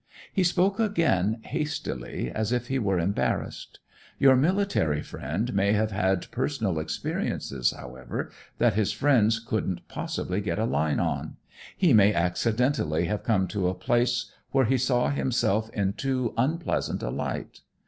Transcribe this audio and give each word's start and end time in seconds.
He 0.33 0.43
spoke 0.43 0.79
again 0.79 1.41
hastily, 1.43 2.31
as 2.31 2.51
if 2.51 2.69
he 2.69 2.79
were 2.79 2.97
embarrassed. 2.97 3.79
"Your 4.17 4.35
military 4.35 5.03
friend 5.03 5.53
may 5.53 5.73
have 5.73 5.91
had 5.91 6.25
personal 6.31 6.79
experiences, 6.79 7.69
however, 7.69 8.31
that 8.57 8.73
his 8.73 8.91
friends 8.91 9.39
couldn't 9.39 9.87
possibly 9.87 10.41
get 10.41 10.57
a 10.57 10.65
line 10.65 10.99
on. 10.99 11.35
He 11.77 11.93
may 11.93 12.15
accidentally 12.15 13.05
have 13.05 13.21
come 13.21 13.47
to 13.49 13.67
a 13.67 13.75
place 13.75 14.31
where 14.49 14.65
he 14.65 14.79
saw 14.79 15.11
himself 15.11 15.69
in 15.69 15.93
too 15.93 16.33
unpleasant 16.35 17.03
a 17.03 17.11
light. 17.11 17.61